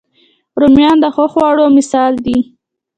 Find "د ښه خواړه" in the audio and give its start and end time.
1.03-1.65